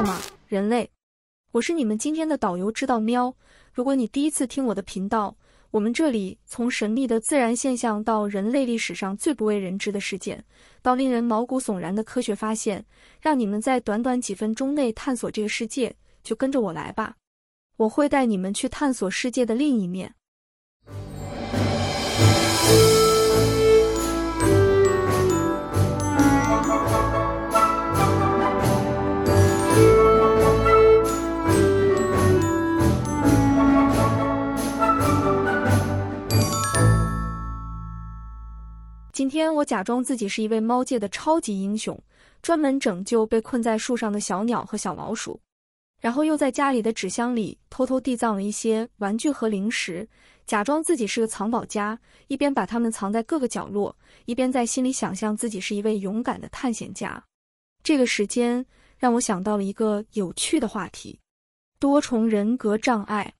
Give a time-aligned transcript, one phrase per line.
[0.00, 0.88] 好吗，人类？
[1.52, 3.36] 我是你们今天的导游，知道喵。
[3.70, 5.36] 如果你第一次听我的频道，
[5.70, 10.42] 我们这里从神秘的自然现象到人类历史上最不为人知的事件，
[10.80, 12.82] 到令人毛骨悚然的科学发现，
[13.20, 17.16] 让你们在短短几分钟内探索这个世界，就跟着我来吧。
[17.76, 20.14] 我会带你们去探索世界的另一面。
[39.40, 41.98] 天我假装自己是一位猫界的超级英雄，
[42.42, 45.40] 专门拯救被困在树上的小鸟和小老鼠，
[45.98, 50.06] 然后又在家里的纸箱里偷偷地藏了一些玩具和零食，
[50.46, 51.98] 假装自己是个藏宝家，
[52.28, 57.22] 一边把它们藏在各个角落，一边在心里想象自己是一位勇敢的探险家。
[57.82, 58.64] 这个时间
[58.98, 61.18] 让我想到了一个有趣的话题：
[61.78, 63.32] 多重人格障碍。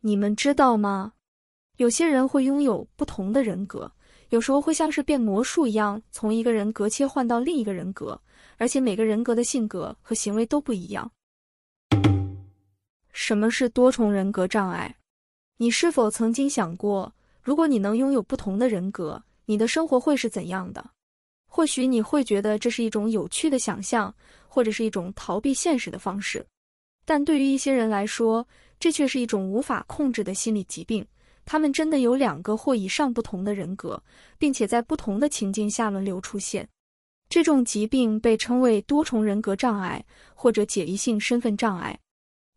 [0.00, 1.12] 你们知道吗？
[1.76, 3.92] 有些人会拥有不同的人格。
[4.30, 8.20] 有时候会像是变魔术一样，从一个人格切换到另一个人格，
[8.56, 11.10] 而且每个人格的性格和行为都不一样。
[13.12, 14.96] 什么是多重人格障碍？
[15.58, 20.90] 你是否曾经想过，如果你能拥有不同的人格，你的生活会是怎样的？
[21.48, 24.14] 或许你会觉得这是一种有趣的想象，
[24.48, 26.44] 或者是一种逃避现实的方式。
[27.06, 28.46] 但对于一些人来说，
[28.78, 31.06] 这却是一种无法控制的心理疾病。
[31.46, 34.02] 他们真的有两个或以上不同的人格，
[34.36, 36.68] 并且在不同的情境下轮流出现。
[37.28, 41.98] 这种疾病被称为多重人格障碍或者解离性身份障碍。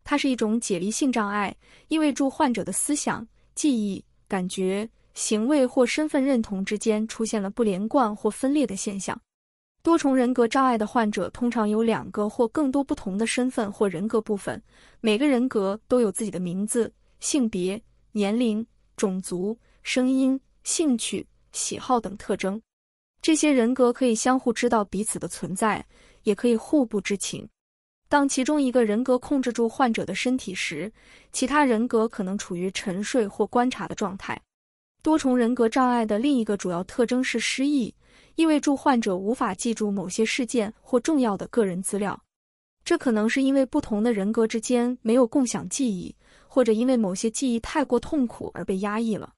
[0.02, 1.54] 它是一种解离性障碍，
[1.88, 9.20] 意味着患者的思想、记忆、感觉、行为或身份认同之间出现了不连贯或分裂的现象。
[9.82, 14.60] 多重人格障碍的患者通常有两个或更多不同的身份或人格部分，
[15.00, 17.80] 每个人格都有自己的名字、性别、
[18.12, 18.66] 年龄。
[19.00, 22.60] 种族、声音、兴趣、喜好等特征，
[23.22, 25.82] 这些人格可以相互知道彼此的存在，
[26.24, 27.48] 也可以互不知情。
[28.10, 30.92] 当其中一个人格控制住患者的身体时，
[31.32, 34.38] 其他人格可能处于沉睡或观察的状态。
[35.02, 37.94] 多重人格障碍的另一个主要特征是失忆，
[38.34, 42.22] 意味着患者无法记住某些事件或重要的个人资料。
[42.84, 46.14] 这可能是因为不同的人格之间没有共享记忆。
[46.52, 49.32] 或者因为某些记忆太过痛苦而被压抑了，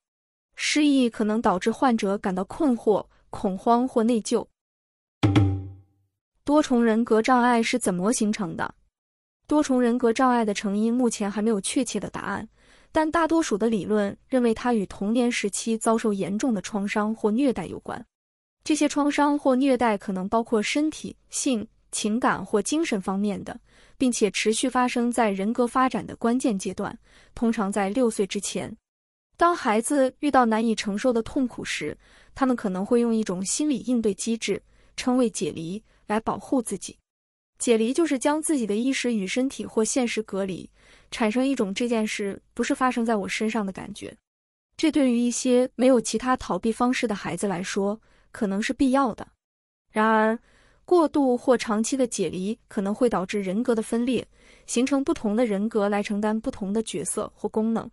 [0.57, 4.47] 失忆可能导致患者感到困惑、恐慌或内疚。
[6.43, 8.75] 多重人格障碍是怎么形成的？
[9.47, 12.49] 多重人格障碍的成因目前还没有确切的答案，
[12.91, 18.03] 但大多数的理论认为它与童年时期遭受严重的创伤或虐待有关。
[18.65, 23.61] 这些创伤或虐待可能包括身体、性、情感或精神方面的。
[23.99, 26.99] 并且持续发生在人格发展的关键阶段，
[27.37, 28.77] 通常在六岁之前。
[29.37, 31.97] 当孩子遇到难以承受的痛苦时，
[32.35, 34.61] 他们可能会用一种心理应对机制，
[34.97, 36.99] 称为解离，来保护自己。
[37.61, 40.69] 解离就是将自己的意识与身体或现实隔离，
[41.13, 44.13] 产生一种这件事不是发生在我身上的感觉。
[44.77, 48.01] 这对于一些没有其他逃避方式的孩子来说，
[48.33, 49.25] 可能是必要的。
[49.93, 50.37] 然而，
[50.93, 54.29] 过度或长期的解离可能会导致人格的分裂，
[54.67, 57.91] 形成不同的人格来承担不同的角色或功能。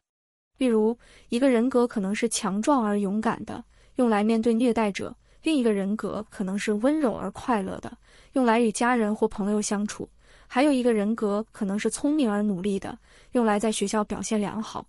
[0.57, 0.97] 例如，
[1.29, 3.63] 一个人格可能是强壮而勇敢的，
[3.95, 7.97] 用来面对虐待者；另一个人格可能是温柔而快乐的，
[8.33, 10.05] 用来与家人或朋友相处；
[10.45, 12.99] 还有一个人格可能是聪明而努力的，
[13.31, 14.85] 用来在学校表现良好。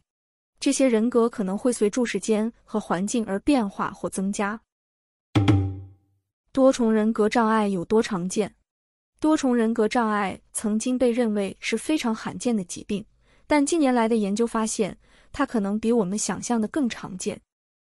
[0.59, 4.61] 这些人格可能会随住时间和环境而变化或增加。
[6.53, 8.53] 多重人格障碍有多常见？
[9.21, 13.05] 多重人格障碍曾经被认为是非常罕见的疾病，
[13.47, 14.97] 但近年来的研究发现，
[15.31, 17.41] 它可能比我们想象的更常见。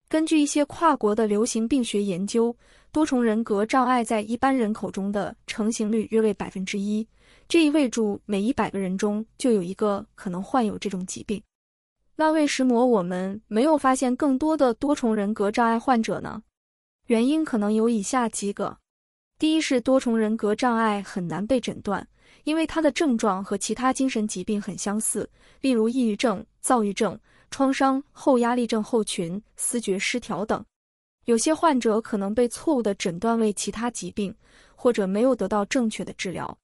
[0.10, 2.56] 根据一些跨国的流行病学研究，
[2.92, 7.08] 多重人格障碍在一般人口中的成型率约为百分之一，
[7.48, 11.40] 这意味着每一百个人中就有一个可能患有这种疾病。
[12.16, 16.42] 那为什么我们没有发现更多的多重人格障碍患者呢？
[17.08, 18.78] 原因可能有以下几个：
[19.40, 22.06] 第一是多重人格障碍很难被诊断，
[22.44, 25.30] 因为它的症状和其他精神疾病很相似，
[25.62, 27.18] 例如抑郁症、躁郁症、
[27.50, 30.64] 创伤后压力症候群、思觉失调等。
[31.24, 34.36] 有些患者可能被错误地诊断为其他疾病，
[34.76, 36.58] 或者没有得到正确的治疗。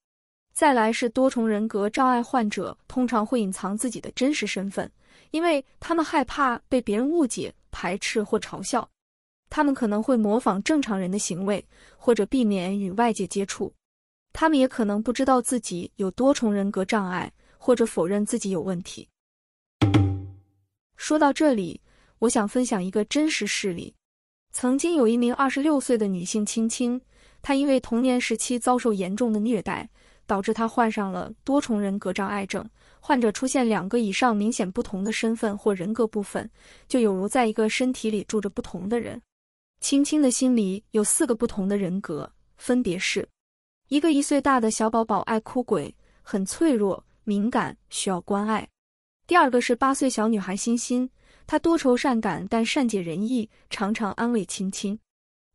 [0.54, 4.92] 再来是多重人格障碍患者通常会隐藏自己的真实身份，
[5.32, 8.88] 因为他们害怕被别人误解、排斥或嘲笑。
[9.56, 11.64] 他们可能会模仿正常人的行为，
[11.96, 13.72] 或者避免与外界接触。
[14.34, 19.08] 他们也可能不知道自己有多重人格障碍，或者否认自己有问题。
[20.98, 21.80] 说到这里，
[22.18, 23.94] 我想分享一个真实事例。
[24.52, 27.00] 曾经有一名二十六岁的女性青青，
[27.44, 29.88] 她因为童年时期遭受严重的虐待，
[30.26, 32.68] 导致她患上了多重人格障碍症。
[33.00, 36.50] 患者出现两个以上明显不同的身份或人格部分，
[36.88, 39.22] 就有如在一个身体里住着不同的人。
[39.84, 43.28] 青青的心里有四个不同的人格，分别是：
[43.90, 48.66] 一个一岁大的小宝宝爱哭鬼，很脆弱、敏感，需要关爱；
[49.28, 51.10] 第二个是八岁小女孩欣欣，
[51.46, 54.98] 她多愁善感，但善解人意，常常安慰青青；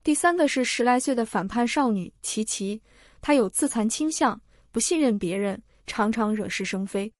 [0.04, 2.82] 第三个是十来岁的反叛少女琪琪，
[3.22, 4.38] 她有自残倾向，
[4.70, 7.10] 不信任别人，常常惹是生非。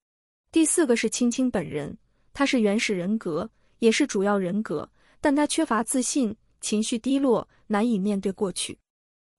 [0.52, 1.96] 第四个是青青本人，
[2.34, 4.86] 她是原始人格，也是主要人格，
[5.22, 8.78] 但她缺乏自信，情绪低落，难以面对过去。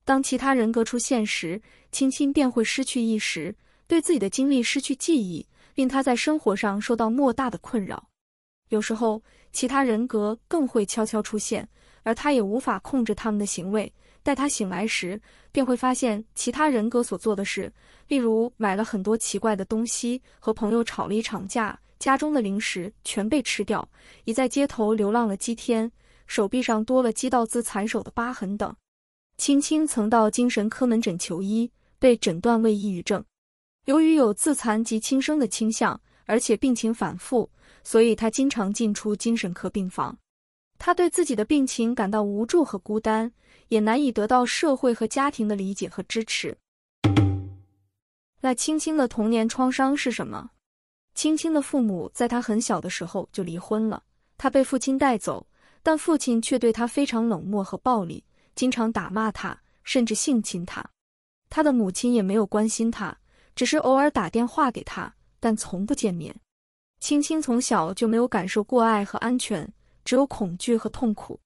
[0.05, 1.61] 当其他人格出现时，
[1.91, 3.55] 青青便会失去意识，
[3.87, 5.45] 对自己的经历失去记忆，
[5.75, 8.09] 令她在生活上受到莫大的困扰。
[8.69, 9.21] 有时候，
[9.51, 11.67] 其他人格更会悄悄出现，
[12.03, 13.91] 而他也无法控制他们的行为。
[14.21, 15.19] 待他醒来时，
[15.51, 17.71] 便会发现其他人格所做的事，
[18.07, 23.87] 例如买了很多奇怪的东西，和朋友吵了一场架，家中的零食全被吃掉，
[24.25, 25.91] 已在街头流浪了几天，
[26.29, 28.73] 手臂上多了击到自残手的疤痕等。
[29.35, 33.25] 青青曾到精神科门诊求医，被诊断为抑郁症。
[33.85, 37.49] 由于有自残及轻生的倾向，而且病情反复，
[37.83, 40.15] 所以她经常进出精神科病房。
[40.77, 43.29] 她对自己的病情感到无助和孤单。
[43.69, 46.57] 也难以得到社会和家庭的理解和支持。
[48.41, 50.49] 那青青的童年创伤是什么？
[51.13, 54.01] 青青的父母在她很小的时候就离婚了，
[54.39, 55.45] 她被父亲带走，
[55.81, 58.23] 但父亲却对她非常冷漠和暴力，
[58.55, 60.83] 经常打骂她，甚至性侵她。
[61.49, 63.17] 她的母亲也没有关心她，
[63.55, 66.35] 只是偶尔打电话给她，但从不见面。
[66.99, 69.71] 青青从小就没有感受过爱和安全，
[70.03, 71.39] 只有恐惧和痛苦。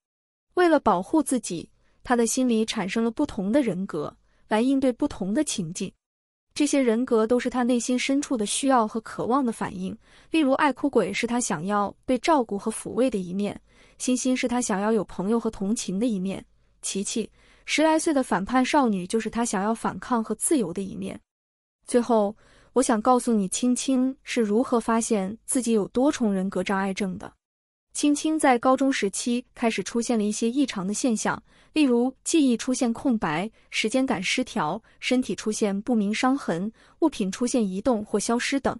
[0.55, 1.69] 为了保护自己，
[2.03, 4.15] 他的心里产生了不同的人格，
[4.47, 5.91] 来应对不同的情境。
[6.55, 9.97] 这些人格都是他内心深处的需要和渴望的反应。
[10.29, 13.55] 例如，爱哭鬼是他想要被照顾和抚慰的一面；
[13.97, 16.39] 欣欣是他想要有朋友和同情的一面；
[16.83, 17.27] 琪琪，
[17.65, 21.19] 十来岁的反叛少女，就是他想要反抗和自由的一面。
[21.87, 22.35] 最后，
[22.73, 27.33] 我想告诉你，青青是如何发现自己有多重人格障碍症的。
[27.93, 31.41] 青青在高中时期开始出现了一些异常的现象，
[31.73, 38.77] 例如记忆出现空白、时间感失调、身体出现不明伤痕、物品出现移动或消失等。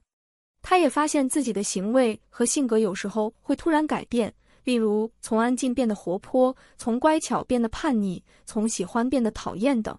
[0.63, 4.33] 他也发现自己的行为和性格有时候会突然改变，
[4.63, 9.95] 例如从安静变得活泼，从乖巧变得叛逆，从喜欢变得讨厌等。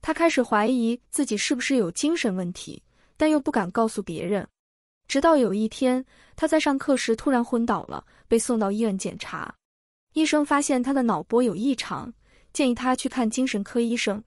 [0.00, 2.80] 他开始怀疑自己是不是有精神问题，
[3.16, 4.46] 但又不敢告诉别人。
[5.06, 6.04] 直到有一天，
[6.34, 9.54] 他在上课时突然昏倒了，被送到医院检查。
[10.14, 12.12] 医生发现他的脑波有异常，
[12.52, 14.22] 建议他去看精神科医生。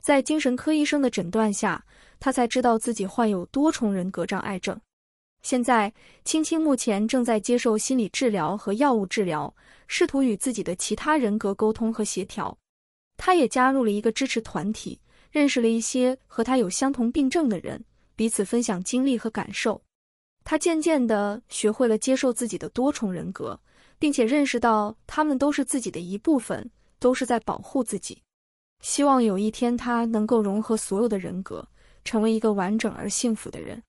[0.00, 1.84] 在精神科医生的诊断下，
[2.18, 4.78] 他才知道自己患有多重人格障碍症。
[5.42, 5.92] 现在，
[6.24, 9.52] 青青目前正在接受心理治疗和药物治疗，
[9.88, 12.56] 试图与自己的其他人格沟通和协调。
[13.16, 15.00] 他也加入了一个支持团体，
[15.30, 19.82] 认识了一些和他有相同病症的人，彼此分享经历和感受。
[20.44, 23.58] 他渐渐地学会了接受自己的多重人格，
[23.98, 28.20] 并且认识到他们都是自己的一部分，都是在保护自己。
[28.80, 31.66] 希望有一天他能够融合所有的人格，
[32.04, 33.80] 成为一个完整而幸福的人。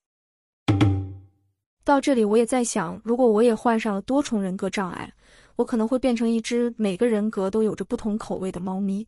[1.83, 5.11] 到这里，我也在想，如果我也患上了多重人格障碍，
[5.55, 9.05] 我可能会变成一只每个人格都有着不同口味的猫咪。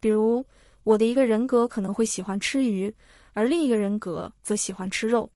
[0.00, 0.44] 比如，
[0.82, 2.92] 我的一个人格可能会喜欢吃鱼，
[3.34, 5.30] 而另一个人格则喜欢吃肉。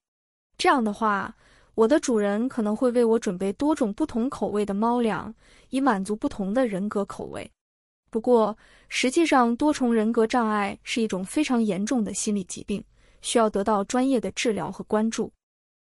[0.57, 1.33] 这样的话，
[1.75, 5.33] 我的主人可能会为我准备多种不同口味的猫粮，
[5.69, 7.49] 以满足不同的人格口味。
[8.11, 8.55] 不过，
[8.89, 12.83] 实际上多重人格障碍是一种非常严重的心理疾病，
[13.21, 15.31] 需要得到专业的治疗和关注，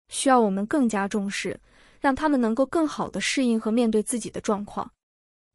[0.07, 1.59] 需要我们更加重视，
[1.99, 4.89] 让他们能够更好地适应和面对自己的状况。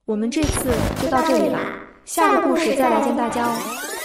[0.05, 1.59] 我们这次就到这里了，
[2.05, 3.96] 下个故事再来见大家哦。